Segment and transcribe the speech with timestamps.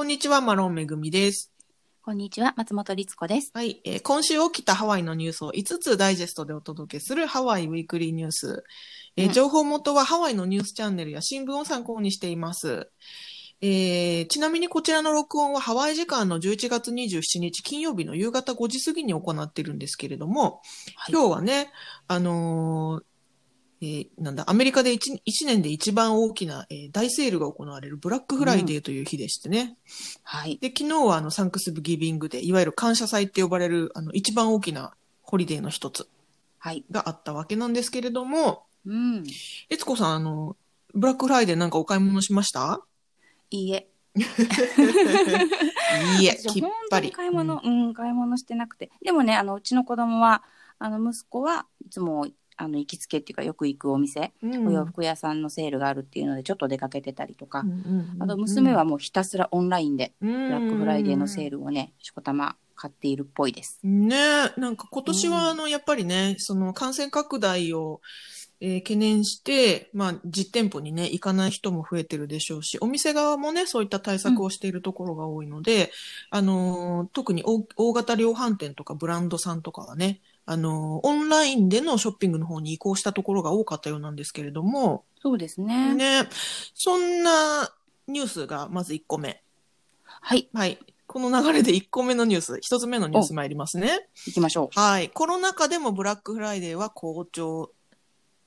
[0.00, 1.52] こんにちは、マロンめぐみです。
[2.00, 3.50] こんにちは、松本律子です。
[3.52, 8.64] はい、えー今週起きたハワイのニュースを5つダイジェストでお届けするハワイウィークリーニュース。
[9.18, 12.90] えーうん情報元はハワイのニュースチャンネルや新聞を参考にしています。
[13.60, 20.62] えーちなみにこちらの録音はハワイ時間の11月27日金曜日の夕方5時過ぎに行っているんですけれども、
[20.96, 21.70] はい今日はね、
[22.08, 23.09] あのー
[23.82, 29.76] えーなんだ、アメリカで 1, 一年で一番大きな、えー大セールが行われるブラックフライデーという日でしてね。
[30.22, 30.58] はい。
[30.58, 36.08] で、昨日はあの、サンクスギビングで、いわゆる感謝祭って呼ばれる、あの、一番大きなホリデーの一つ
[36.58, 36.84] はい。
[36.90, 39.24] があったわけなんですけれども、うん。
[39.70, 40.56] 悦子さん、あの、
[40.94, 42.82] ブラックフライデーなんかお買い物しました？
[43.50, 43.88] いいえ。
[44.16, 44.22] い
[46.22, 47.12] いえ、 私きっぱり。
[47.12, 48.90] 買い物、うん、買い物してなくて。
[49.02, 50.42] でもね、あの、うちの子供は、
[50.78, 52.26] あの、息子はいつも、
[52.60, 54.68] あの、行きつけっていうか、よく行くお店、うん。
[54.68, 57.76] お洋服屋さんのセールがあるっていうので、ちょっと出かけてたりとか、うんうん
[58.14, 63.80] うんあと、娘はもうひたすらオンラインで、ブブラックフライデーのセールをね、しこたま買っているっぽいです。
[63.82, 64.16] ね
[64.56, 65.46] え、なんか今年はうん。
[65.48, 68.00] あの、やっぱりね、その感染拡大を、
[68.62, 75.90] えー懸念して、まあ、実店舗にね、行かない人も増えてるでしょうし、お店側もね、そういった対策をしているところが多いので、
[76.28, 85.94] あのー特に大大型量販店とかブランドさんとかはね、あのーオンラインでのショッピングの方に移行したところが多かったようなんですけれども、そうですね。
[85.94, 86.28] ね、
[86.74, 87.70] そんな
[88.08, 89.42] ニュースがまず1個目。
[90.04, 90.48] はい。
[90.52, 90.78] はい。
[91.06, 94.08] この流れで1個目のニュース、1つ目のニュース参りますね。
[94.26, 95.10] 行きましょはい。
[95.10, 97.72] コロナ禍でもブラックフライデーは好調。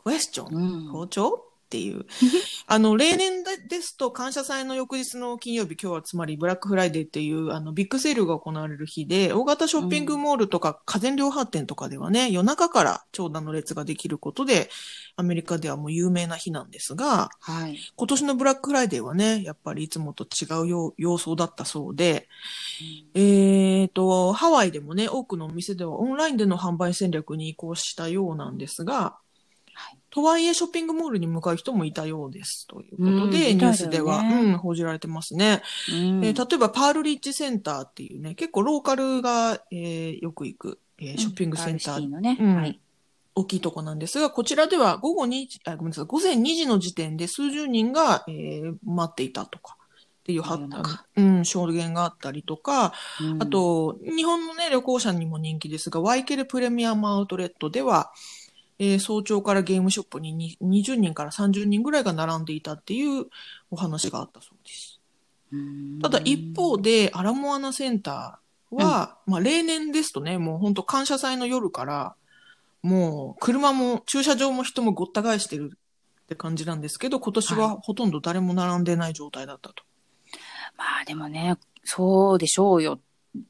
[0.04, 0.92] クエスチョン、うん。
[0.92, 1.46] 好調？
[1.74, 2.06] っていう。
[2.68, 14.70] あの、例年でですと感謝祭の翌日の金曜日、今日はつまりブラックフライデーっていうあのビッグセールが行われる日で、大型ショッピングモールとか家電量販店とかではね、夜中から長蛇の列ができることで、
[15.16, 17.80] アメリカではもう有名な日なんですが、はい。
[17.96, 22.30] 今年のブラックフライデーはね、やっぱりいつもと違うよ様相だったそうで、
[23.16, 29.23] えーと、ハワイでもね、多くのお店ではオンラインでの販売戦略に移行したようなんですが、はい
[30.10, 32.68] とはいえショッピングモールに向かう人もいたようです。
[32.68, 35.64] ということうんで、みたいだよねニュースでは、うん、報じられてますね。
[35.92, 36.24] うん。
[36.24, 42.76] えー例えば、パールリッジセンターっていうね、結構ローカルが、えーよく行く、えーショッピングセンター。
[43.36, 53.42] 大きいとこなんですが、こちらでは午後2時、あ、ごめんなさい、午前2時の時点で数十人が、えー待っていたとか、っていうは夜中うん、証言があったりとか、うん。
[53.42, 58.12] あ、と、日本のね、旅行者にも人気ですが、ワイケルプレミアムアウトレットでは、
[58.80, 63.26] えー早朝からゲームショップにに20人から30人ぐらいが並んでいたっていう
[63.72, 65.00] お話があったそうです。
[65.52, 72.16] うんただ一方で、アラモアナセンターは、まあ例年ですとね、もう本当感謝祭の夜から、
[72.82, 75.72] もう車も駐車場も人もごった返してる
[76.24, 79.84] って感じなんですけど、今年はほとんど誰も並んでない状態だったと。
[80.76, 83.00] まあでもね、そうでしょうよ。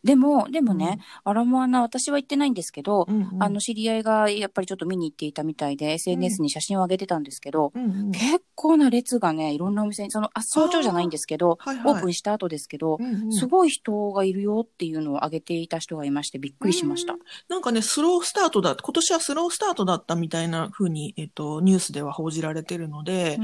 [0.04, 3.44] でも、でもね、アラモアナ、私は行ってないんですけど、うんうん。
[3.44, 8.12] あの、知り合いがやっぱりちょっと見に行っていたみたいで、SNS に写真を上げてたんですけど、うんうん。
[8.12, 11.94] 結構な列がね、いろんなお店に、その、あ、早朝じゃないんですけど、はいはい。
[11.94, 13.34] オープンした後ですけど、うんうん。
[13.34, 17.14] すごい人がいるよっていうのを上げていた人がいまして、びっくりしました。
[17.14, 17.20] うん。
[17.50, 23.38] なんかね、スロースタートだ、今年はスロースタートだったみたいな風に、えっと、ニュースでは報じられてるので、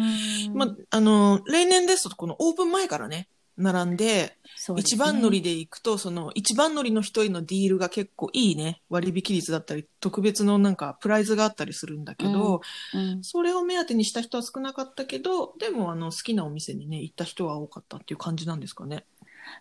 [0.50, 0.58] うん。
[0.58, 3.28] まあ、あの、例年ですと、このオープン前からね、
[3.60, 4.96] 並んで、そうですね。
[4.96, 12.62] 一番乗りで行くと、その一番乗りの人へのディールが結構いいね、割引率だったり、特別のなんかプライズがあったりするんだけど、
[12.94, 13.24] うん。
[13.24, 19.06] それを目当てにした人は少なかったけど、でもあの好きなお店にね、行った人は多かったっていう感じなんですかね。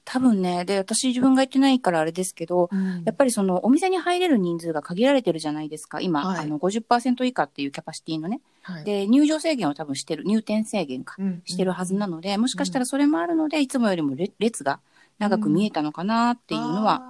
[0.04, 2.70] 多分ね、で、私自分が行ってないからあれですけど、
[3.04, 6.00] やっぱりそのお店に入れる人数が限られてるじゃないですか。
[6.00, 8.40] 今、はいあの50%以下っていうキャパシティのね。
[8.62, 14.80] はい、で、入場制限を多分してる、入店制限か、うんしてるはずなので、もしかしたらそれもあるので、いつもよりもれ列が
[15.18, 17.02] 長く見えたのかなっていうのは、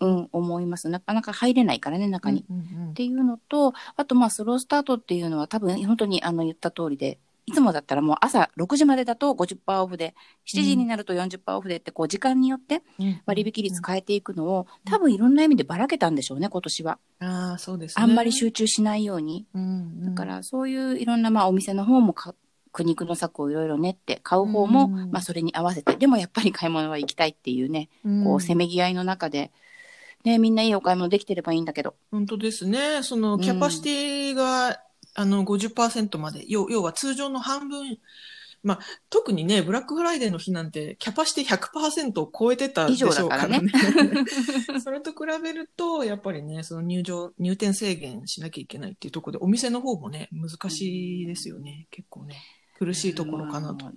[0.00, 0.88] うん、思います。
[0.88, 2.44] なかなか入れないからね、中に。
[2.50, 10.14] うんうんうんっていうのと、あとまあスロースタートっていうのは多分本当にあの言った通りで、いつもだったらもう朝6時までだと50%オフで、
[10.46, 12.82] 7時になると40%オフでってこう時間によって
[13.26, 16.98] 割引率変えていくのを多分いろんな意味でばらけたんでしょうね、今年は。
[17.20, 18.04] ああ、そうですね。
[18.04, 19.46] あんまり集中しないように。
[19.54, 22.34] うんうんだからそういういろんなまあお店の方もか
[22.72, 27.88] 苦肉の策をいろいろ練って買う方もうんまあそれに合わせて、でもやっぱり買い物は行きたいっていうね、
[28.24, 29.50] こうせめぎ合いの中で、
[30.24, 31.94] ね、みんないいお買い物できてればいいんだけど。
[32.10, 33.02] 本当ですね。
[33.02, 34.80] その、キャパシティが、
[35.20, 37.98] あの、50%まで、要要は通常の半分、
[38.62, 38.78] まあ、
[39.08, 43.60] 特にね、ブラックフライデーの日なんて、キャパシティ100%を超えてたでしょうからね。
[43.62, 51.86] 以上 それと比べると、やっぱりね、その入場、入店制限しなきゃいけないっていうところで、お店の方もね、難しいですよね。
[51.90, 52.36] 結構ね、
[52.78, 53.86] 苦しいところかなと。
[53.86, 53.94] うん。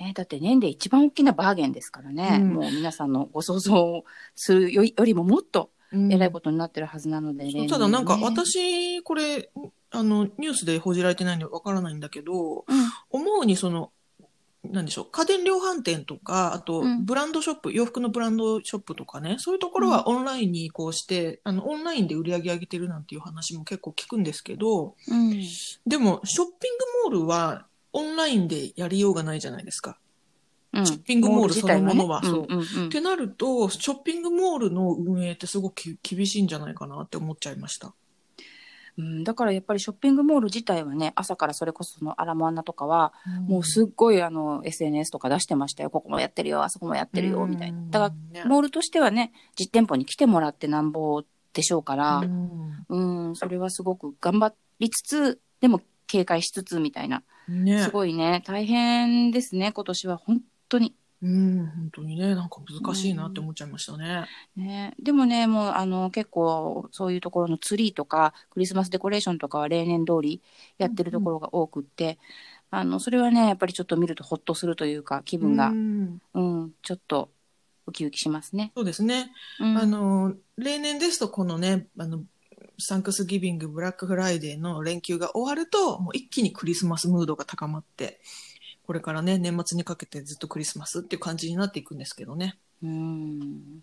[0.00, 2.54] ね、だって年で一番大きなバーゲンですからね、うん。
[2.54, 4.04] もう皆さんのご想像を
[4.34, 6.12] するよりももっとうん。
[6.12, 8.24] えらいことになってるはずなので、そうねただなんかね。
[8.24, 9.50] 私、これ、
[9.90, 12.90] あの、ニュースで報じられてないんでわからないんだけど、うん。
[13.10, 13.90] 思うにその、
[14.64, 25.42] なんでしょう、家電量販店とか、あとうん、ブランドショップ、洋服のブランドショップとかね、そういうところはオンラインに移行して、あの、オンラインで売り上げ上げてるなんていう話も結構聞くんですけど、うん。
[25.86, 29.98] でも、ショッピングモールはオンラインでやりようがないじゃないですか。
[30.72, 30.86] うん。
[30.86, 32.66] ショッピングモールそのものはモール自体ね。
[32.68, 32.88] そううんうんうん。
[32.88, 37.94] ってなると、ショッピングモールの運営ってすごくき厳しいんじゃないかなって思っちゃいました。
[38.98, 43.12] うん、だからやっぱりショッピングモール自体はね朝からそれこそそのアラモアナとかは、
[43.46, 45.90] もうすっごいあの SNS とか出してましたよ。
[45.90, 47.78] ここもやってるよあそこもやってるよみたいな。
[47.90, 51.22] だかららモールとしてはね実店舗に来てもらってなんぼ
[51.52, 52.22] でしょうから、
[52.88, 53.00] う
[53.30, 57.22] ん、それはすごく頑張りつつでも警戒しつつみたいな。
[57.48, 57.84] ね。
[57.84, 58.42] すごいね。
[58.46, 60.16] 大変ですね今年は。
[60.16, 60.94] 本当に。
[61.20, 64.26] うん、本当にね、なんか難しいなって思っちゃいましたね。
[64.56, 70.40] ね、でもねもうあの結構そういうところのツリーとかクリスマスデコレーションとかは例年通り
[70.78, 72.18] やってるところが多くって、
[72.70, 76.20] あのそれはねやっぱりちょっと見るとほっとするというか気分が、ううん
[76.66, 77.30] んちょっと
[77.86, 78.72] ウキウキしますね。
[78.76, 79.30] そうですね。
[79.60, 82.22] うんあの、例年ですとこのね、あの、
[82.78, 88.20] サンクスギビング、ブラックフライデーの連休が終わると、もう一気にクリスマスムードが高まって、
[88.88, 92.56] これからね、年末にかけてずっとクリスマスっていう感じになっていくんですけどね。
[92.82, 93.82] うん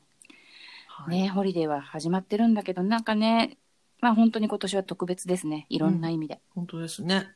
[0.87, 3.57] はいねホリデーは始まってるんだけどなんかね
[3.99, 6.39] まあ本当に今年は特別ですねいろんな意味で。
[6.55, 7.27] 本当ですね。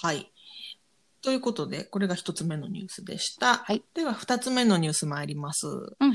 [0.00, 0.32] はい。
[1.20, 3.56] ということで、これが一つ目のニュースでした。
[3.56, 5.66] はいでは、二つ目のニュース参ります。
[5.66, 6.14] うん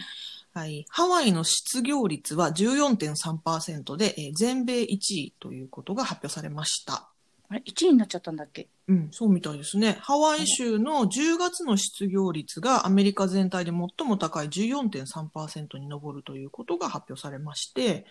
[0.56, 0.88] はい。
[0.90, 7.11] ハワイの失業率は14.3%で、えー全米1位ということが発表されました。
[7.52, 8.70] あれ1位になっちゃったんだっけ？
[8.88, 9.98] うん、そうみたいですね。
[10.00, 18.06] ハワイ州の10月の失業率がアメリカ全体で最も高い14.3%に上るということが発表されまして、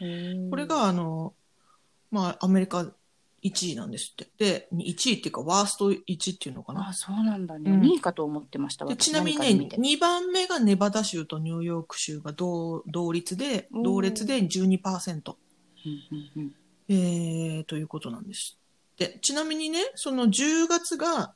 [0.50, 1.32] これがあの、
[2.10, 2.86] まあ、アメリカ
[3.42, 4.28] 1位なんですって。
[4.36, 6.88] で、1位っていうか、ワースト1っていうのかな。
[6.90, 15.34] あそうなんだね、うん2位かと思ってましたちなみにね、何かで見て2番目がネバダ州とニューヨーク州が同同率で、同列で12%。
[15.86, 15.92] うん
[16.36, 16.54] うんうん
[16.88, 18.59] えー、ということなんです。
[19.00, 21.32] で、ちなみにね、その10月が、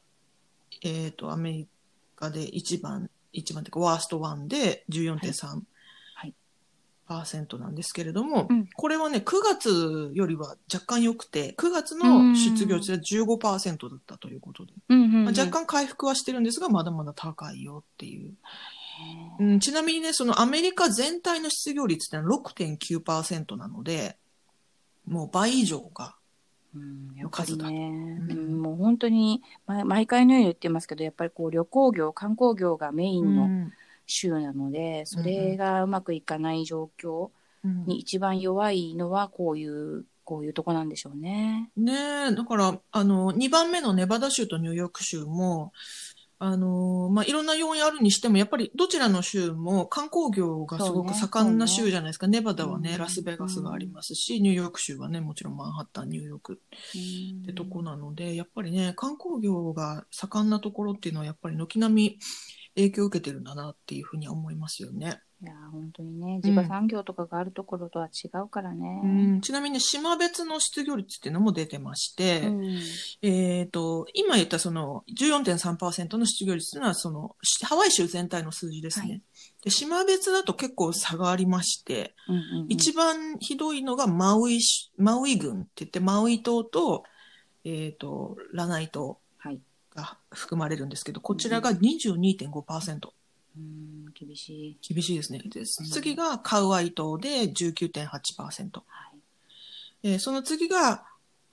[0.82, 1.68] えっ、と、アメリ
[2.14, 5.62] カで一番、一番っていうか、ワースト1で14.3%
[6.14, 6.34] はい。
[7.08, 8.66] パーセントなんですけれども、うん。
[8.66, 18.34] これはね、9月よりは若干良くて、9月の失業率は15%だったということで、まあ、若干回復はしてるんですが、まだまだ高いよっていう。
[19.40, 24.18] うん、ちなみにね、そのアメリカ全体の失業率ってのは6.9%なので、
[25.06, 26.14] もう倍以上が
[26.74, 27.64] うん、やっぱりね、
[28.18, 28.30] うん。
[28.30, 33.72] うんもう本当に、ま、毎回のように言ってますけどやっぱりこう旅行業観光業がメインのうん。
[34.06, 37.30] 州なので、それがうまくいかない状況
[37.62, 37.86] うん。
[37.86, 41.70] に一番弱いのはこういうこういうとこなんでしょうね。
[41.76, 41.92] ね
[42.30, 45.72] え、だから、あの、2番目のネバダ州とニューヨーク州も、
[46.38, 52.26] あの、まあ、いろんな要因あるにしても、やっぱりどちらの州も観光業がすごく盛んな州じゃないですか。
[52.26, 52.98] ネバダはね、うん。
[52.98, 56.60] ラスベガスがありますし、ニューヨーク州はね、もちろんマンハッタン、ニューヨーク
[56.94, 62.18] うんってとこなので、やっぱりね、観光業が盛んなところっていうのは、やっぱり軒並み
[62.76, 65.20] 影響を受けてるんだなっていうふうには思いますよね。
[65.42, 69.00] いや本当にね地場産業とかがあるところとは違うからね。
[69.04, 72.78] うん、ちなみに、ね、島別の失業率っていうのも出てまして、うん
[73.20, 79.06] えっ、と、今言ったその14.3%の失業率というのは、その、しハワイ州全体の数字ですね。
[79.08, 79.22] はい
[79.64, 87.04] で島別だと結構差がありまして、うんうんうん一番ひどいのがマウイし、マウイ郡って言って、マウイ島と、
[87.64, 89.18] えっ、と、ラナイ島はい
[89.94, 93.08] が含まれるんですけど、こちらが22.5%。
[93.56, 94.78] うん厳しい。
[94.94, 95.38] 厳しいですね。
[95.38, 98.08] で次がカウアイ島で19.8%。
[98.08, 99.18] はい
[100.02, 101.04] えーその次が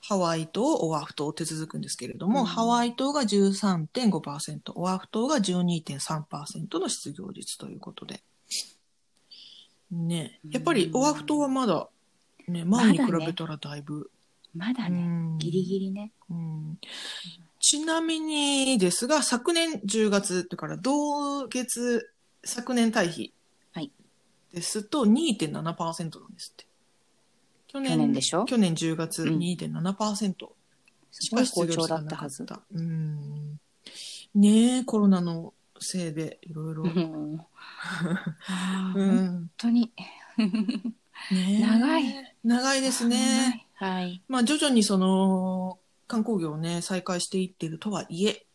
[0.04, 8.22] ハワイ島、オアフ島って続くんですけれども、うんハワイ島が13.5%、オアフ島が12.3%の失業率ということで。
[9.92, 11.90] ねやっぱりオアフ島はまだ、
[12.48, 14.00] ね、前に比べたらだいぶ。
[14.00, 14.12] う
[14.58, 16.12] まだね、んギリギリね。
[16.30, 16.80] うん
[17.62, 22.10] ちなみにですが、昨年10月、だから同月、
[22.44, 23.34] 昨年対比
[23.74, 23.92] はい
[24.52, 25.64] ですと2.7%な
[26.28, 26.66] んですって。
[27.68, 28.46] 去去年でしょ？
[28.46, 30.34] 去年10月うん2.7%
[31.12, 32.46] しすごい好調だったはず。
[32.74, 33.60] うん。
[34.34, 36.84] ねえ、コロナのせいでいろいろ。
[36.84, 37.44] 本
[39.04, 39.52] ん。
[39.58, 39.94] 当に。
[41.30, 42.36] 長い。
[42.44, 43.68] 長いですね。
[43.76, 44.22] はい。
[44.28, 45.80] まあ徐々にその
[46.12, 48.46] 観光業をね、再開していってるとはいえ、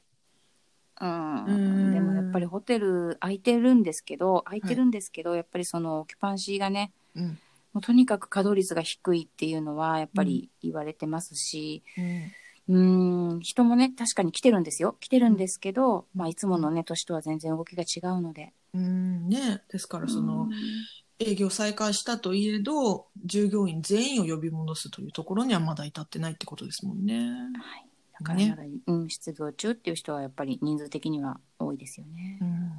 [1.00, 7.38] うんうんでもやっぱりホテル空いてるんですけど空いてるんですけど、やっぱりそのオキュパンシーがねうん。
[7.72, 12.32] もうとにかく稼働率が低いっていうのはやっぱり言われてますし、うん。
[12.68, 14.96] うーん、人もね、確かに来てるんですよ。
[14.98, 18.52] 来てるんですけど、まあ、いつものね、年とは全然動きが違うので。
[18.74, 19.28] うん。
[19.28, 19.62] ね。
[19.70, 20.50] ですから、そのうん、
[21.18, 27.14] 営業再開したといえど、従業員全員を呼び戻すというところにはまだ至ってないってことですもんね。
[27.18, 27.86] はい。
[28.20, 32.44] だからまだ、うん、出動中っていう人はやっぱり人数的には多いですよねう。
[32.44, 32.72] ん。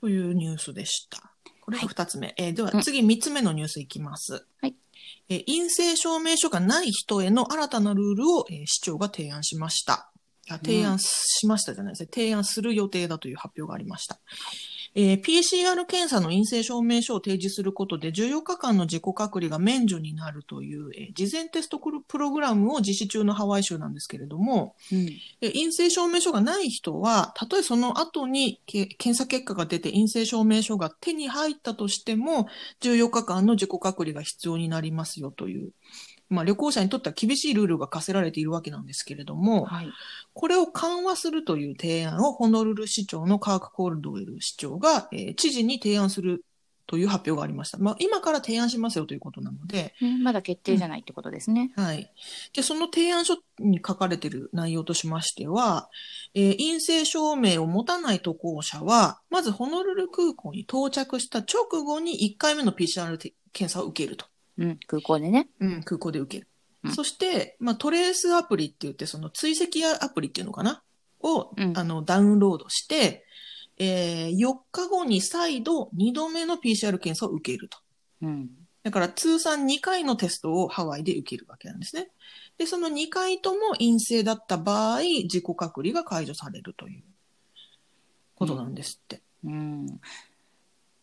[0.00, 1.32] というニュースでした。
[1.60, 2.34] これが二つ目。
[2.36, 4.46] えーではうん次三つ目のニュースいきます。
[4.60, 4.74] はい。
[5.28, 10.10] えー陰性証明書がない人への新たなルールを、えー市長が提案しました。
[10.50, 12.08] あ提案しましたじゃないですね。
[12.12, 14.18] 提案する予定だという発表がありました。
[14.96, 25.06] えー PCR 検査の陰性証明書を提示することで14日間の自己隔離が免除になるという、えー事前テストプログラムを実施中のハワイ州なんですけれども、うん。
[25.40, 32.48] で陰性証明書がない人は、たとえその後にけ検査結果が出て陰性証明書が手に入ったとしても、
[32.80, 35.72] 14日間の自己隔離が必要になりますよという、
[36.34, 39.88] まあ旅行者にとっては厳しいルールが課せられているわけなんですけれども、はい。
[40.32, 46.44] これを緩和するという提案をホノルル市長のカーク・コールドウェル市長が、えー知事に提案する
[46.86, 47.78] という発表がありました。
[47.78, 51.72] まあ今から提案しますよということなので、ねまだ決定じゃないってことですね。
[51.76, 52.10] はい。
[52.52, 55.88] で、その提案書に書かれている内容としましては、
[56.34, 64.26] えー陰性証明を持たない渡航者は、まずホノルル空港に到着した直後に1回目の PCR て検査を受けると。
[64.58, 64.78] うん。
[64.86, 65.48] 空港でね。
[65.60, 66.48] うん、空港で受ける。
[66.84, 70.82] うんそして、まあ、トレースアプリって言って、その追跡アプリっていうのかな？
[71.20, 73.24] を、うんあの、ダウンロードして、
[73.78, 77.78] えー4日後に再度2度目の PCR 検査を受けると。
[78.20, 78.50] うん。
[78.82, 82.10] だから通算2回のテストをハワイで受けるわけなんですね。
[82.58, 87.02] で、その2回とも陰性だった場合、自己隔離が解除されるという
[88.34, 89.22] ことなんですって。
[89.42, 89.86] うん。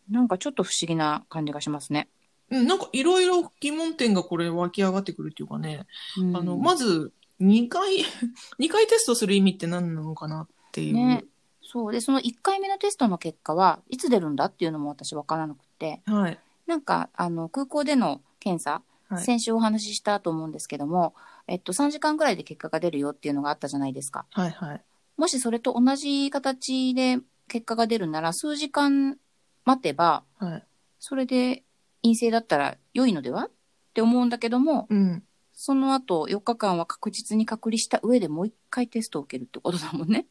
[0.08, 2.08] なんかちょっと不思議な感じがしますね。
[2.52, 5.86] うん、なんかいろいろ疑問点がこれ湧き上がってくるっていうかね、
[6.18, 8.04] うんあの、まず2回、
[8.60, 10.94] 2回テストする意味って何なのかなっていう。
[10.94, 11.24] ね。
[11.62, 11.92] そう。
[11.92, 16.38] で、その1回目のテストの結果はいつ出るんだっていうのも私わからなくて、はい。
[16.66, 19.24] なんか、あの、空港での検査、はい。
[19.24, 21.14] 先週お話ししたと思うんですけども、
[21.46, 24.26] えっと、3時間ぐらいで結果が出るよっていうのがあったじゃないですか。
[24.30, 24.50] はい。
[24.50, 24.84] はい。
[25.16, 27.18] もしそれと同じ形で
[27.48, 29.18] 結果が出るなら、数時間
[29.64, 30.66] 待てば、はい。
[30.98, 31.64] それで
[32.02, 33.46] 陰性だったら良いのでは？
[33.46, 33.50] っ
[33.94, 35.22] て思うんだけども、うん。
[35.54, 40.26] その後4日間は確実に隔離した上でもう一回テストを受けるってことだもんね。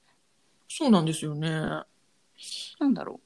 [0.68, 1.50] そうなんですよね。
[1.50, 1.86] な
[2.88, 3.20] んだろ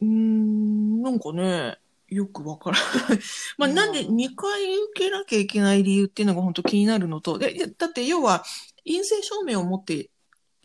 [0.00, 3.18] うーん、なんかね、よくわからない。
[3.56, 8.44] まあ、うんなんで2回受けなきゃいけない理由っていうのが本当気になるのと、ででだって要は、
[8.84, 10.10] 陰性証明を持って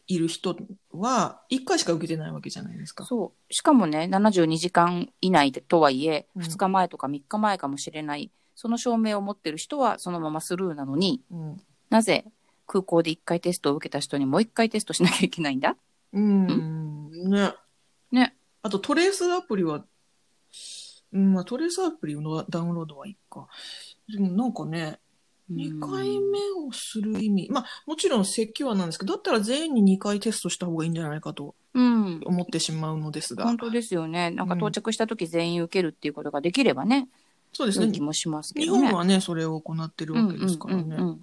[0.10, 0.58] いる人
[0.92, 2.96] は1回しか受けてないわけじゃないですう。
[2.96, 3.06] か。
[3.06, 3.54] そう。
[3.54, 11.62] しかもね、72時間以内でとはいえ、うん2日前とか3日前かもしれない、その証明を持ってる人はそのままスルーなのに、うん。
[11.92, 12.26] なぜ
[12.66, 15.78] 空港で1回テストを受けた人にもう1回テストしなきゃいけないんだ？
[16.12, 17.54] うん、ね。
[18.12, 18.36] ね。
[18.64, 19.86] あとトレースアプリは、
[21.14, 23.48] うん、まあトレースアプリのダウンロードはいいか。
[24.12, 25.00] でもなんかね、
[25.52, 32.22] 2回目をする意味、まあもちろん説教はなんですけど、だったら全員に2回テストした方がいいんじゃないかとうん。
[32.26, 33.58] 思ってしまうのですが本。
[33.58, 34.32] 当ですよね。
[34.32, 37.08] なんか到着した時全員受けるっていうことができればね、
[37.54, 38.02] そうですね気。
[38.02, 38.88] もしますけ日どね。
[38.90, 40.84] 本はね、それを行ってるわけですからね。
[40.84, 41.22] うんうんうんうん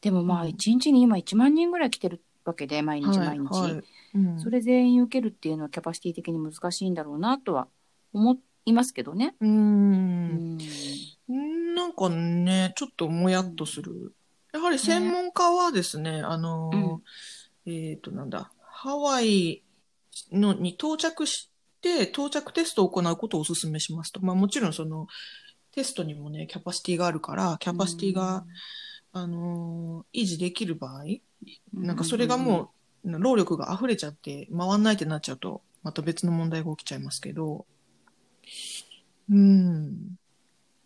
[0.00, 3.50] でもまあ、うん一日に今1万人ぐらい来てるわけで、毎日毎日。
[3.52, 7.68] はいはいうんそれ全員受けるっていうのはキャパシティ的に難しいんだろうなとは
[8.12, 9.36] 思いますけどね。
[9.40, 9.46] う。
[9.46, 10.58] うんん。
[11.90, 14.12] なんかね、ちょっともやっとする。
[14.52, 19.62] やはり専門家はですね、あのー、えっ、と、なんだ、ハワイ
[20.30, 24.24] のに到着して、到着テストを行うことをお勧めしますと。
[24.24, 25.08] まあもちろんその、
[25.72, 28.44] テストにもね、キャパシティがあるから、キャパシティが、
[29.12, 31.04] あのー維持できる場合、
[31.74, 32.72] なんかそれがも
[33.04, 37.66] う、労力が溢れちゃって回んないってなっちゃうと、また別の問題が起きちゃいますけど、
[39.28, 39.36] うん。
[39.36, 40.18] うん。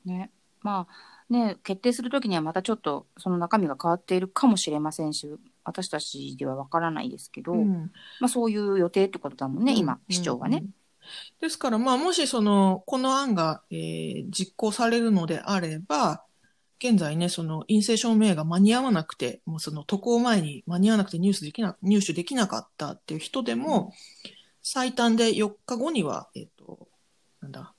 [0.04, 0.30] ね。
[0.64, 5.30] まあ、ね、決定するときにはまたちょっとその中身が変わっているかもしれませんし、
[5.62, 10.58] 私たちではわからないですけど、うんまあそういう予定ってことだもんね、今、市長はね。。
[10.58, 10.74] うん
[11.38, 16.24] ですから、まあ、もしその、この案が、えー実行されるのであれば、
[16.78, 23.92] 現在ね、その陰性証明が間に合わなくて、もうその渡航前に間に合わなくて入手できな、入手できなかったっていう人でも、
[24.62, 26.88] 最短で4日後には、えっ、と、
[27.40, 27.74] なんだ、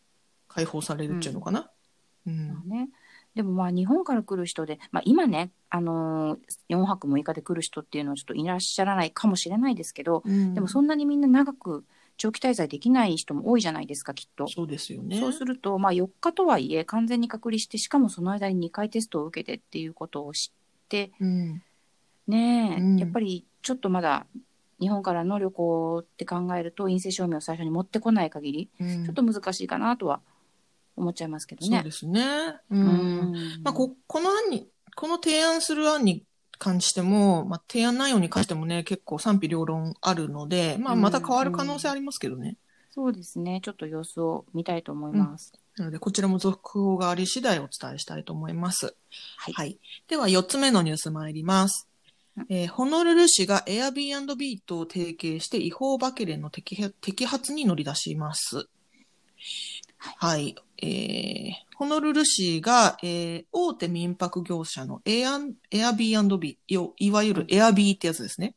[0.48, 1.72] 解放されるっていうのかな。
[2.27, 2.48] うん。
[2.48, 2.89] まあね。
[3.36, 6.39] でもまあ日本から来る人で、まあ、今ね、あのー、
[6.70, 11.84] 4泊6日で来る人っていうのはちょっといらっしゃらないかもしれないですけど、うんでもそんなにみんな長く
[12.17, 14.48] 長期滞在できない人も多いじゃないですかきっと。
[14.48, 15.20] そうですよね。
[15.20, 21.62] そうすると、まあ、4日とはいえ完全に隔離してしかもその間に2回テストを受けてっていうことを知ってうん。
[22.27, 24.25] ねえ、うんやっぱりちょっとまだ
[24.79, 30.35] 日本からの旅行って考えると陰性証明を最初に持ってこない限りうんちょっと難しいかなとは思
[31.10, 31.78] っちゃいますけどね。
[31.78, 32.22] そうですね。
[32.70, 32.75] う。
[32.75, 33.34] うんん
[33.64, 36.24] まあ、こ、この案に、この提案する案に
[36.58, 42.58] 関しても、まあ、提案内容に関してもね、結構賛否両論あるので、まあ、うんまた変わる可能性ありますけどね。
[42.92, 43.60] そうですね。
[43.62, 45.54] ちょっと様子を見たいと思います。
[45.75, 48.96] なので、こちらも続報があり次第お伝えしたいと思います。
[49.38, 49.54] はい。
[49.54, 49.80] はい。
[50.08, 51.90] では、4つ目のニュース参ります
[52.38, 52.46] うん。
[52.50, 58.70] えーホノルル市が Airbnb と提携して違法バケレンの摘発に乗り出します。
[60.18, 60.56] はい。
[60.82, 68.56] えー、ホノルル市が、えー大手民泊業者の Air- Airbnb、よいわゆる Airb ってやつですね。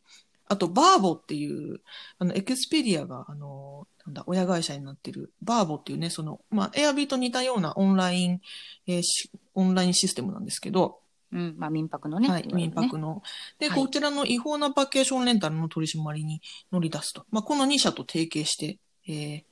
[0.48, 1.80] あと、バーボっていう、
[2.18, 8.40] あの、エクスペリアが、あの、なんだ、親会社になってる、バーボっていうね、その、まあ、Airb と似たようなオンライン、
[8.86, 11.00] えーしオンラインシステムなんですけど、
[11.32, 11.54] うん。
[11.58, 12.28] まあ民泊のね。
[12.28, 13.22] はい、民泊の。
[13.58, 16.40] で、はいこちらの違法なバケーションレンタルの取り締まりに
[16.72, 17.26] 乗り出すと。
[17.30, 19.44] まあ、この2社と提携して、えー、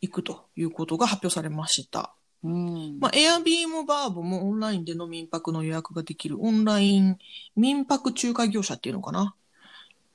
[0.00, 2.14] 行くということが発表されました。
[2.42, 2.98] うん。
[3.00, 7.18] まあ、エアビーもバーボもオンラインでの民泊の予約ができるオンライン
[7.54, 9.34] 民泊仲介業者っていうのかな。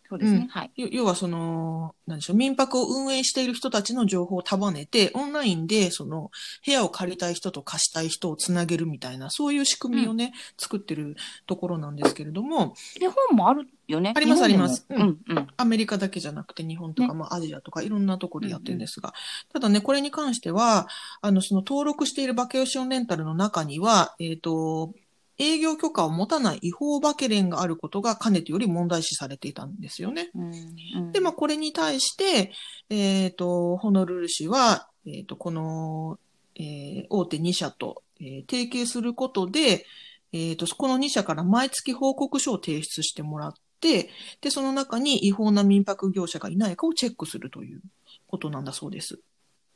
[0.08, 0.40] そうですね。
[0.40, 0.72] うんはい。
[0.76, 6.32] 要要はその、なんでしょう、民泊を運営している人たちの情報を束ねて、オンラインでその、
[6.66, 11.16] 部屋を借りたい人と貸したい人をつなげるみたいな、そういう仕組みをね、作ってる
[11.48, 14.14] ところなんですけれども、日本もあるよね。
[14.16, 14.86] ありますあります。
[14.90, 15.20] うん。
[15.28, 15.48] うん。
[15.58, 17.14] アメリカだけじゃなくて日本とか、ね。
[17.16, 19.14] まあアジアとかいろんなところでやってるんですが、
[19.52, 20.88] ただね、これに関しては、
[21.22, 24.94] あの、その登録しているバケーションレンタルの中には、えっ、と、
[25.38, 30.30] 営業許可を持たない違法バケレンがあることがかねてより問題視されていたんですよね。
[30.36, 32.52] うんうんで、まあ、これに対して、
[32.90, 36.20] えっ、と、ホノルル市は、えっ、と、この、
[36.56, 39.86] えー大手2社と、えー提携することで、
[40.32, 44.10] えっ、と、この2社から毎月報告書を提出してもらって、
[44.42, 47.82] で、その中に違法な民泊業者がいないかをチェックするという
[48.28, 49.20] ことなんだそうです。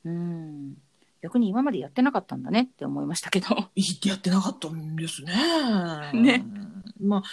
[0.06, 0.76] うん。
[1.21, 3.47] 逆に今までやってなかったんだねって思いましたけど。
[3.75, 5.34] いやってなかったんですね。
[6.13, 6.45] ね。
[6.99, 7.23] まあ、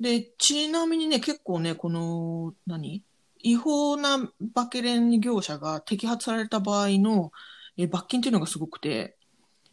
[0.00, 3.04] で、ちなみにね、結構ね、この、何？
[3.44, 7.32] 違法なバケレン業者が摘発された場合の
[7.76, 9.16] え罰金っていうのがすごくて、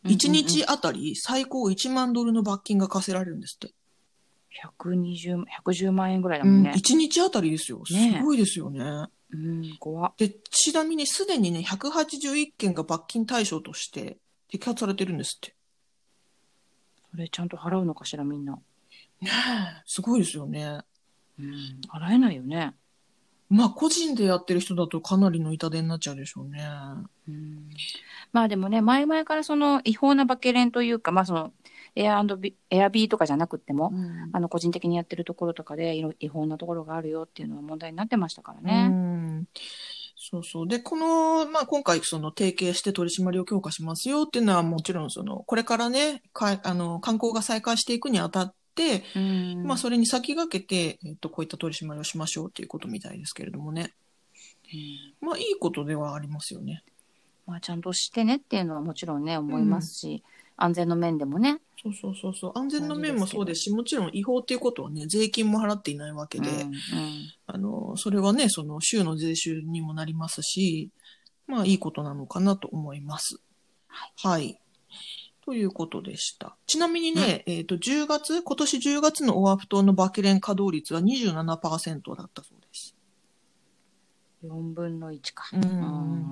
[0.05, 3.73] 1日あたり最高1万ドルの罰金が課せられるんですって。
[4.79, 6.73] 120、110万円ぐらいだうん、もんね。
[6.75, 7.83] 1日あたりですよ。
[7.85, 8.81] すねごいですよね。
[9.31, 10.13] うん、怖っ。
[10.17, 14.17] で、ちなみにすでにね、181件が罰金対象として
[14.51, 15.55] 摘発されてるんですって。
[17.11, 18.53] それちゃんと払うのかしら、みんな。
[19.21, 19.29] ねえ、
[19.85, 20.79] すごいですよね。
[21.39, 22.73] うん、払えないよね。
[23.49, 26.63] まあ、個人でやってる人だとかなりの痛手になっちゃうでしょうね。
[27.27, 27.69] うん
[28.31, 31.51] まあでもね、前々からその違法なバケレンというか、まあその
[31.95, 38.87] エアビエアビーとかじゃなくっても、うんあの個人的にやってるところとかでいろ違法なところがあるよっていうのは問題になってましたからうね。
[38.87, 39.08] ん
[40.15, 40.67] そうそう。
[40.67, 53.93] で、この、まあ、今回、その、提携して取り締まりを強化しますよっていうのは、もちろん、その、これからね、かいあの、観光が再開していくにあたって、うんまあ、それに先駆けて、えっと、こういった取り締まりをしましょうっていうことみたいですけれどもね。
[55.21, 56.83] うんまあ、いいことではありますよね。
[57.49, 60.23] まあちゃんとしてねっていうのはもちろんね、思いますし、
[60.61, 61.61] 安全の面でもね。
[61.81, 62.51] そうそうそうそう。
[62.55, 66.73] 安全の面もそうですし、もちろん違法っていうことはね、税金も払っていないわけで、うんうん
[67.47, 70.89] あの、それはね、その州の税収にもなりますし、
[71.47, 73.39] まあいいことなのかなと思います。
[73.87, 74.59] はい。
[75.45, 76.55] ということでした。
[76.67, 82.58] ちなみにね、えっ、と、10月、今年10月のオアフ島のバケレン稼働率は27%だったそうです。
[84.43, 85.45] 4分の1か。
[85.53, 85.65] うんう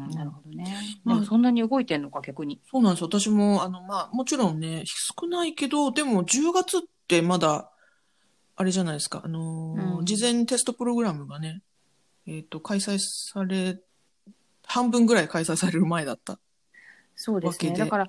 [0.07, 0.65] んなるほどね。
[1.03, 2.61] まあでもそんなに動いてんのか、逆に。
[2.71, 3.03] そうなんです。
[3.03, 7.71] 私も、あの、まあ、もちろんね、少ないけど、でも10月ってまだ、
[8.55, 11.61] あれじゃないですか、あのーうん事前テストプログラムがね、
[12.25, 13.79] えっ、と、開催され、
[14.65, 16.39] 半分ぐらい開催される前だった。
[17.15, 17.73] そうですね。
[17.73, 18.07] だから、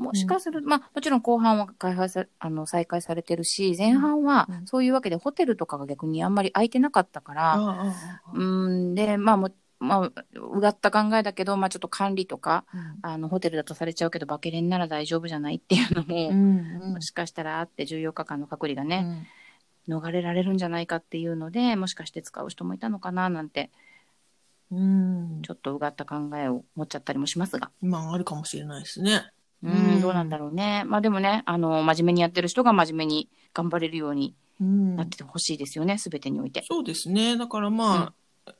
[0.00, 7.92] もしかすると、まあ、もちろん後半は開発さあの再開されてるし、前半はうんそういうわけでホテルとかが逆にあんまり空いてなかったから、
[8.32, 19.26] うん、で、まあも、まあ、うがった考えだけど、まあちょっと管理とか、うんあの、ホテルだとされちゃうけど、バケレンなら大丈夫じゃないっていうのも、うんもしかしたらあって14日間の隔離がね、うん
[19.88, 23.70] 逃れられるんじゃないかっていうので、もしかして使う人もいたのかななんて、
[24.70, 25.42] うん。
[25.42, 27.70] ちょっとうがった考えを持っちゃったりもしますが。
[27.80, 29.22] まあ、あるかもしれないですね。
[29.62, 30.84] うん、うんどうなんだろうね。
[30.86, 36.64] まあでもね、あの、真面目にやってる人が真面目に頑張れるようにうんなっててほしいですよね、すべてにおいて。
[36.68, 37.36] そうですね。
[37.36, 38.12] だからま
[38.46, 38.52] あ、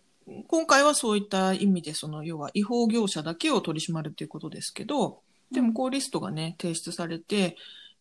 [0.49, 7.57] 今回はそういった意味で、その、要は違法業者だけを取り締まるということですけど、でもこうリストがね、提出されて、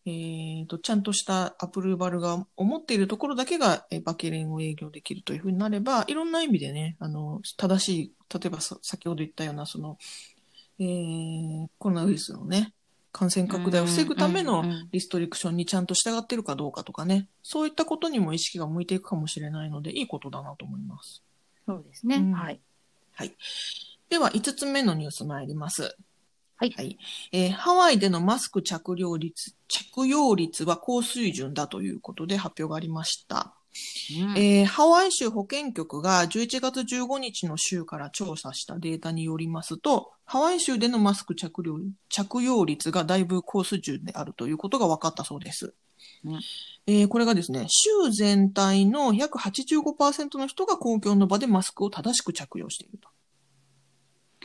[0.06, 9.98] えっ、と、ちゃんとしたアプローバルが思っているところだけが、えー馬券連を営業できるというふうになれば、いろんな意味でね、あの、正しい、例えばさ先ほど言ったような、その、
[10.78, 12.72] えーコロナウイルスのね、
[13.12, 21.22] 感染拡大を防ぐためのリストリクションにちゃんと従ってるかどうかとかね、そういったことにも意識が向いていくかもしれないので、いいことだなと思います。
[21.66, 22.16] そうですね。
[22.16, 22.50] うんは
[23.24, 23.34] い。
[24.08, 25.96] では、5つ目のニュース参ります。
[26.56, 26.98] はい
[27.32, 33.54] えーハワイでのマスク着用率、着用率は高水準だということで発表がありました。
[34.12, 41.78] うんえーハワイ州保健局が11月15日の週から調査したデータによりますと、ハワイ州でのマスク着用
[42.08, 45.74] 着用率がだいぶ高水準であるということが分かったそうです。
[46.24, 46.40] うん
[46.86, 53.08] えーこれがですね、州全体の約85%の人が公共の場でマスクを正しく着用していると。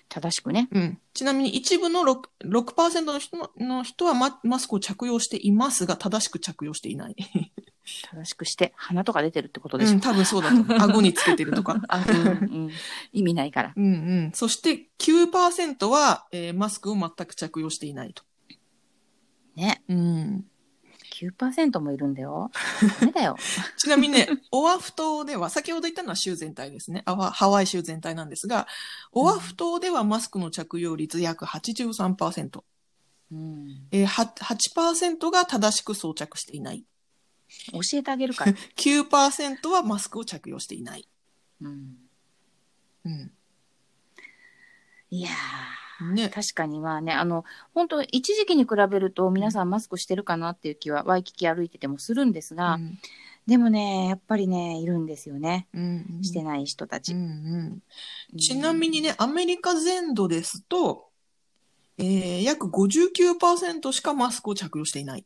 [0.09, 0.69] 正しくね。
[0.71, 0.99] うん。
[1.13, 7.15] ちなみに一部の 6%, 6の人のの人はママスクを着用していますが、正しく着用していない。
[7.85, 9.93] 正しくして、鼻とか出てるってことでしょ？
[9.93, 10.77] うん、多分そうだと思う。
[10.81, 11.79] 顎につけてるとか。
[11.87, 12.31] あ、うんう
[12.67, 12.71] ん。
[13.13, 13.73] 意味ないから。
[13.75, 13.87] うんう
[14.27, 14.31] ん。
[14.33, 18.23] そして9%は、えーマスクを全く着用していないと。
[19.55, 19.83] ね。
[19.87, 20.45] うん。
[21.13, 22.51] 9%もいるんだよ。
[22.99, 23.37] ダメだよ。
[23.77, 27.03] ちなみにね、 オアフ島では、先ほど言ったのは州全体ですね。
[27.05, 28.67] ハワイ州全体なんですが、
[29.13, 32.63] オアフ島ではマスクの着用率約83%。
[33.31, 33.87] うん。
[33.91, 36.85] えー、は8%が正しく装着していない。
[37.71, 38.53] 教えてあげるから。
[38.75, 41.07] 9%はマスクを着用していない。
[41.61, 41.97] うん。
[43.05, 43.31] うん。
[45.09, 45.29] いや
[46.13, 46.29] ねー、。
[46.29, 52.99] 確かにまあね、あの、本当一時期に比べると皆さんマスクしてるかなっていう気は、ワイキキ歩いててもするんですが、うん
[53.47, 55.67] でもね、やっぱりね、いるんですよね。
[55.71, 57.13] うんしてない人たち。
[57.13, 57.19] うん
[58.33, 61.09] うんちなみにね、アメリカ全土ですと、
[61.97, 65.25] えー、約59%しかマスクを着用していない。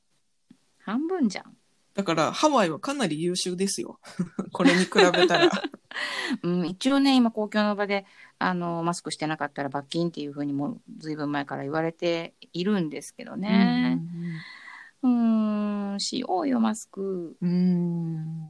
[0.79, 1.55] 半分じゃん。
[1.95, 3.99] だから、ハワイはかなり優秀ですよ。
[4.53, 5.49] これに比べたら。
[6.43, 8.05] うん、一応ね、今公共の場で、
[8.37, 13.99] あの、マスクしてなかったら罰金っていうふうにもうずいぶん前から言われているんですけどね。
[15.01, 17.35] うーん、しようよ、マスク。
[17.41, 18.49] うん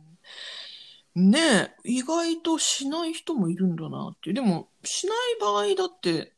[1.16, 4.32] ねえ、意外としない人もいるんだなって。
[4.32, 6.34] でも、しない場合だって、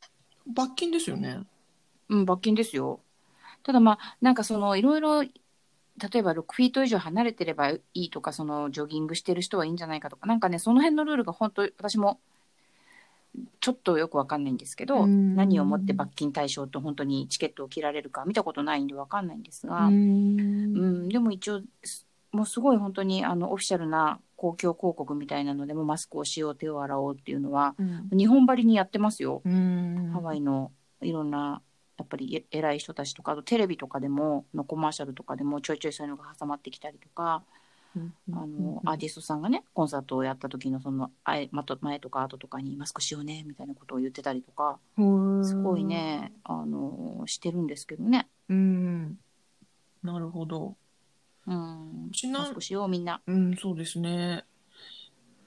[0.47, 1.39] 罰金ですよね。
[2.09, 3.01] うん、罰金ですよ。
[3.63, 5.23] ただまあ、なんかその、いろいろ、
[5.97, 12.19] 例えば6フィート以上離れてればいいとか、その、ジョギングしてる人はいいんじゃないかとか、なんかね、その辺のルールが本当、私も、
[13.61, 15.35] ちょっとよくわかんないんですけど、うん。
[15.35, 27.75] 何をもって罰金対象と本当にチケットを切られるか見たことないんでわかんないんですが、ううんんでも一応、すもうすごい本当にあのオフィシャルな公共広告みたいなのでもマスクをしよう、手を洗おうっていうのは、
[28.11, 29.41] 日本張りにやってますよ。
[29.45, 30.09] うん。
[30.13, 31.61] ハワイのいろんな、
[32.01, 37.43] やっぱりえ偉い人たちとか、あとテレビとかでも、のコマーシャルとかでもちょいちょいそういうのが挟まってきたりとか、
[38.33, 44.79] あの、アーティストさんがね、コンサートをやった時のその、あえまと前とか後とかにマスクしようね、みたいなことを言ってたりとか、
[45.43, 45.83] すごい。
[45.83, 48.29] ね、あの、してるんですけどね。
[48.49, 49.19] うん。
[50.03, 50.75] なるほど。
[51.47, 52.09] うん。
[52.13, 53.21] ちなマスクしよう、みんな。
[53.27, 54.45] うん、そうですね。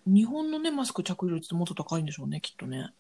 [0.06, 2.90] 日本のね、マスク着用率ってもっと高いんでしょうね、きっとね。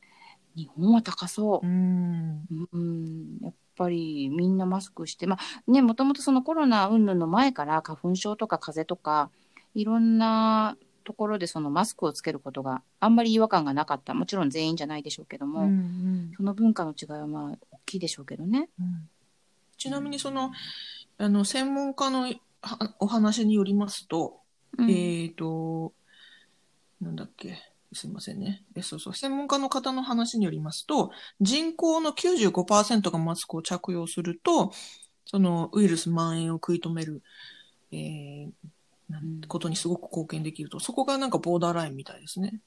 [0.56, 1.70] 日本は高そうう。
[1.70, 2.46] ん。
[2.72, 9.30] うん、やっぱりみんなマスクして、まあね、もともとそのコロナ云々の前から花粉症とか風邪とか、
[9.74, 14.14] いろんなところでそのマスクをつけることがあんまり違和感がなかった。
[14.14, 18.68] もちろん全員じゃないでしょうけども、うんその文化の違いはまあ大きいでしょうけどね。
[18.78, 19.08] うん
[19.76, 20.52] ちなみにその、
[21.18, 24.40] あの、専門家のはお話によりますと、
[24.78, 25.92] うんえっ、と、
[27.00, 27.58] なんだっけ、
[27.94, 28.62] すいませんね。
[28.74, 34.72] えそうそう、専門家の方の話によりますと、人口の95%がマスクを着用すると、
[35.24, 37.22] そのウイルス蔓延を食い止める、
[37.92, 38.50] えー
[39.10, 40.80] なんことにすごく貢献できると。
[40.80, 42.60] そこがなんかボーダーラインみたいですね。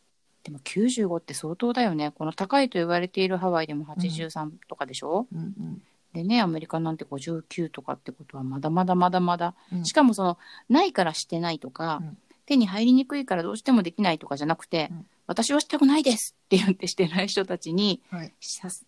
[0.44, 2.12] でも95って相当だよね。
[2.12, 5.82] この高いと言われているハワイでも83とかでしょ、うんうん。
[6.14, 9.56] でね、アメリカなんて59とかってことはまだまだまだまだ。
[9.74, 9.86] うん。
[9.86, 10.38] しかもその
[10.70, 12.18] ないからしてないとか、うん。
[12.46, 18.34] 手に入りにくいからどうしてもできないとかじゃなくて、うん私はしたくないですって言ってしてない人たちにはい。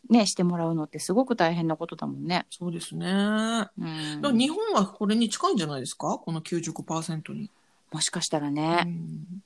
[0.10, 2.46] ね、してもらうのってすごく大変なことだもんね。
[2.50, 3.06] そうですね。
[3.06, 6.18] だうん日本はこれに近いんじゃないですか？
[6.18, 7.52] この95%に。
[7.92, 9.44] もしかしたらうね、ん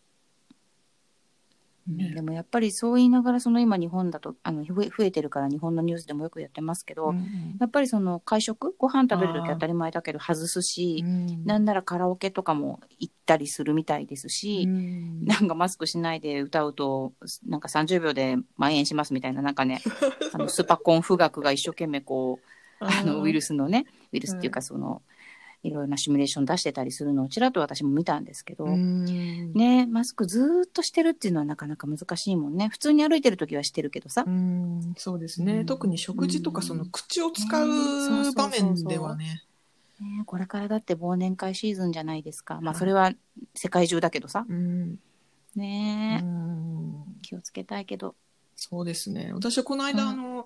[1.87, 11.45] ねでもやっぱりそう言いながら、その今日本だと、あの、増え増えてるから日本のニュースでもよくやってますけど、うんやっぱりその会食ご飯食べるとき当たり前だけど外すし、うん。
[11.45, 15.25] なんならカラオケとかも行ったりするみたいですし、うん。
[15.25, 17.13] なんかマスクしないで歌うと、
[17.45, 19.81] なんか30秒で蔓延しますみたいな、なんかね、
[20.33, 22.45] あのスパコン富岳が一生懸命こう、
[22.85, 25.01] あのウイルスのね、ウイルスっていうかその、
[25.63, 32.67] いろいろなシミュレーション出してたりするのをちらっと私も見たんですけど、うんね、マスクずーっとしてるっていうのはなかなか難しいもんね。
[32.69, 34.29] 普通に歩いてる時はしてるけどさう。
[34.29, 39.43] んそうですね、うん特に食事とかその口を使う場面ではね。
[40.01, 42.55] ね、これからだって忘年会シーズンじゃないですか。
[42.61, 43.13] まあはいそれは
[43.55, 44.45] 世界中だけどさ。
[44.47, 44.99] うん
[45.55, 46.23] ね
[47.21, 48.15] 気をつけたいけど。
[48.55, 49.31] そうですね。
[49.33, 50.45] 私はこの間、うんあの、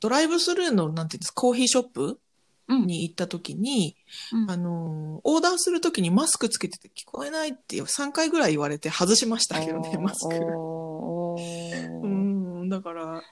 [0.00, 2.18] ドライブスルーの、なんていうんですか、コーヒーショップうん。
[2.68, 3.96] に行った時に、
[4.32, 4.50] うん。
[4.50, 10.34] あの、オーダーする時にマスクつけてて聞こえないって3回ぐらい言われて外しましたけどね、マスク。
[12.02, 13.22] うん、だから、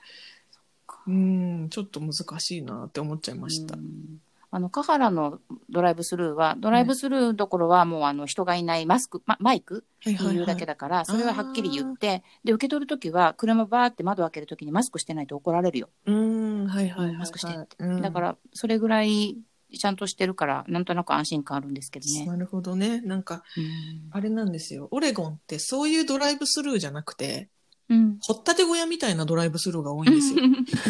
[1.07, 3.75] うん、ちょっと難しいなって思っちゃいました。
[3.75, 3.79] う。
[3.79, 4.21] ん
[4.55, 15.89] あの、カハラのドライブスルーは、ドライブスルーどころはもうあの人がいないマスク、ま、マイクはいっていうだけだから、それははっきり言って、で、受け取るときは、車バーって窓開けるときにマスクしてないと怒られるよ。
[16.05, 17.17] うん、はいはいはいはい。
[17.17, 19.35] マスクしてってうんだから、それぐらい
[19.77, 22.25] ちゃんとしてるから、なんとなく安心感あるんですけどね。
[22.25, 23.01] なるほどね。
[23.01, 23.65] なんか、うん
[24.11, 24.87] あれなんですよ。
[24.91, 27.49] オレゴンってそういうドライブスルーじゃなくて、
[27.89, 28.17] うん。
[28.21, 30.43] 掘ったて小屋みたいなドライブスルーが多いんですよ。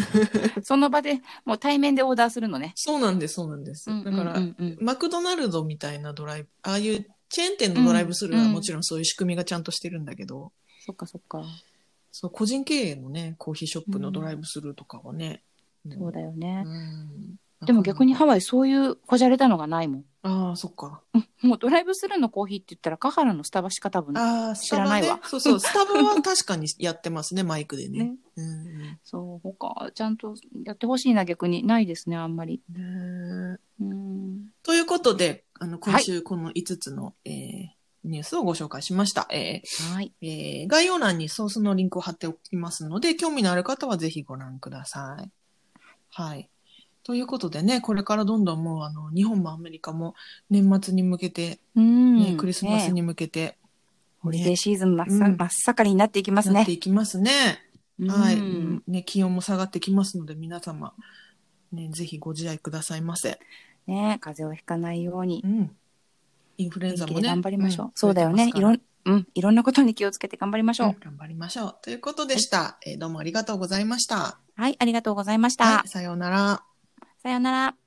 [0.62, 2.72] その場でもう対面でオーダーするのね。
[2.74, 3.86] そうなんです、そうなんです。
[3.86, 10.52] だから、うんうんうんマクドナルドみたいなドライブ、ああいうチェーン店のドライブスルーはもちろんそういう仕組みがちゃんとしてるんだけど、
[10.84, 11.42] そっかそっか。
[12.12, 15.42] そう、個人経営のね、コーヒーショップのドライブスルーとかはね。
[15.90, 16.62] そうだよね。
[16.66, 20.04] うんでも逆にハワイそういうこじゃれたのがないもん。
[20.22, 21.00] ああ、そっか。
[21.40, 24.14] もうドライブスルーのコーヒーって言ったら、カハラのスタバしか多分。
[24.56, 25.20] 知らないわ。
[25.24, 28.04] そうそう、スタバは確かにやってますね、マイクでね。
[28.04, 28.14] ね。
[28.36, 31.64] うんそう、他、ちゃんとやってほしいな、逆に。
[31.64, 32.60] ないですね、あんまり。
[32.70, 34.48] ねうん。
[34.62, 39.26] ということで、あの、今週この5つの、えーニュースをご紹介しました。
[39.32, 40.12] えはい。
[40.22, 45.30] ーえー概要欄にソースのリンクを貼っておきますので、興味のある方はぜひご覧ください。
[46.10, 46.48] はい。
[47.06, 50.16] ということでね、これからどんどんもう、あの、日本もアメリカも
[50.50, 52.16] 年末に向けて、うん。
[52.16, 53.56] ねクリスマスにね向けて、
[54.18, 56.72] ホリデーシーズン真っさ、うん真っ盛りになっていきますねなって。
[56.72, 57.30] いきますね。
[58.08, 59.04] はい、うんね。
[59.04, 60.94] 気温も下がってきますので、皆様、
[61.70, 63.38] ね、ぜひご自愛くださいませ。
[63.86, 65.46] ね風邪をひかないようにう。
[65.46, 65.76] ん。
[66.58, 67.28] インフルエンザもね。
[67.28, 67.86] 頑張りましょう。
[67.86, 68.50] んそうだよね。
[68.52, 69.28] いろん、うん。
[69.32, 70.88] いろんなことに気をつけて頑張りましょう。
[70.88, 71.76] うん頑張りましょう。
[71.82, 72.78] ということでした。
[72.84, 74.40] えーどうもありがとうございました。
[74.56, 75.66] はい、ありがとうございました。
[75.66, 76.64] はい、さようなら。
[77.26, 77.85] さようなら。